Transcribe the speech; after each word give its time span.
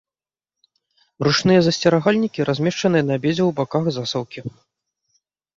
Ручныя 1.27 1.59
засцерагальнікі 1.67 2.47
размешчаныя 2.51 3.03
на 3.11 3.21
абедзвюх 3.21 3.51
баках 3.61 3.83
засаўкі. 3.99 4.39